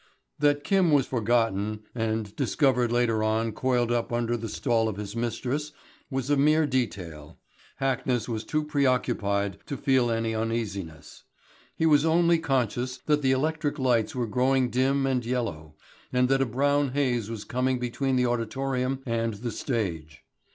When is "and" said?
1.93-2.35, 15.05-15.23, 16.11-16.29, 19.05-19.35